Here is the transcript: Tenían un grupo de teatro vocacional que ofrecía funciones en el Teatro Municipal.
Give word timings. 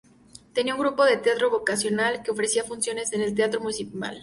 Tenían 0.55 0.77
un 0.77 0.81
grupo 0.81 1.05
de 1.05 1.17
teatro 1.17 1.51
vocacional 1.51 2.23
que 2.23 2.31
ofrecía 2.31 2.63
funciones 2.63 3.13
en 3.13 3.21
el 3.21 3.35
Teatro 3.35 3.59
Municipal. 3.61 4.19